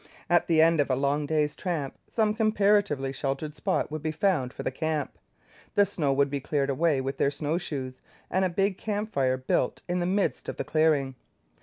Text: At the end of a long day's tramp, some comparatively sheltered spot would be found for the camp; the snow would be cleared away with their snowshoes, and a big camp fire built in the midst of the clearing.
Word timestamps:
At 0.31 0.47
the 0.47 0.63
end 0.63 0.79
of 0.79 0.89
a 0.89 0.95
long 0.95 1.27
day's 1.27 1.55
tramp, 1.55 1.93
some 2.07 2.33
comparatively 2.33 3.13
sheltered 3.13 3.53
spot 3.53 3.91
would 3.91 4.01
be 4.01 4.09
found 4.11 4.51
for 4.51 4.63
the 4.63 4.71
camp; 4.71 5.15
the 5.75 5.85
snow 5.85 6.11
would 6.11 6.31
be 6.31 6.39
cleared 6.41 6.71
away 6.71 7.01
with 7.01 7.17
their 7.19 7.29
snowshoes, 7.29 8.01
and 8.31 8.43
a 8.43 8.49
big 8.49 8.79
camp 8.79 9.13
fire 9.13 9.37
built 9.37 9.83
in 9.87 9.99
the 9.99 10.07
midst 10.07 10.49
of 10.49 10.57
the 10.57 10.63
clearing. 10.65 11.13